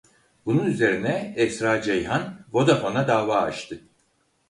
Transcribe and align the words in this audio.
Bunun 0.45 0.65
üzerine 0.65 1.33
Esra 1.37 1.81
Ceyhan 1.81 2.45
Vodafone'a 2.53 3.07
dava 3.07 3.41
açtı. 3.41 3.79